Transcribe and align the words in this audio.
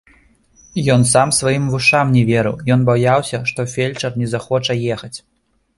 Ён 0.93 1.01
сам 1.09 1.33
сваім 1.41 1.67
вушам 1.73 2.05
не 2.15 2.23
верыў, 2.31 2.55
ён 2.77 2.89
баяўся, 2.89 3.37
што 3.53 3.71
фельчар 3.77 4.11
не 4.25 4.33
захоча 4.35 4.73
ехаць. 4.99 5.15